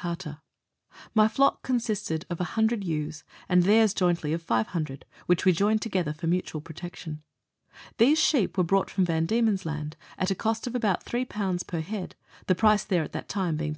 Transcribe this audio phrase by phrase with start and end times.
[0.00, 0.38] Carter;
[1.12, 6.12] my flock consisted of 100 ewes, and theirs jointly of 500, Avliich we joined together
[6.12, 7.20] for mutual protection.
[7.96, 11.80] These sheep were brought from Van Diemeu's Land, at a cost of about 3 per
[11.80, 12.14] head,
[12.46, 13.76] the price there at that time being 2.